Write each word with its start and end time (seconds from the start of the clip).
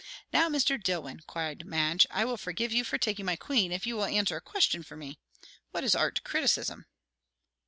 "Now, 0.33 0.49
Mr. 0.49 0.81
Dillwyn," 0.83 1.19
cried 1.27 1.63
Madge, 1.63 2.07
"I 2.09 2.25
will 2.25 2.35
forgive 2.35 2.73
you 2.73 2.83
for 2.83 2.97
taking 2.97 3.23
my 3.23 3.35
queen, 3.35 3.71
if 3.71 3.85
you 3.85 3.95
will 3.97 4.05
answer 4.05 4.35
a 4.35 4.41
question 4.41 4.81
for 4.81 4.97
me. 4.97 5.19
What 5.69 5.83
is 5.83 5.93
'art 5.93 6.23
criticism'?" 6.23 6.87